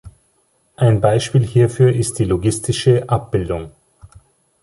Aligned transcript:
Ein 0.77 0.99
Beispiel 0.99 1.45
hierfür 1.45 1.93
ist 1.93 2.17
die 2.17 2.23
logistische 2.23 3.07
Abbildung. 3.07 3.69